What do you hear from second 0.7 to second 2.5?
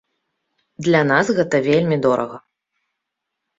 Для нас гэта вельмі дорага.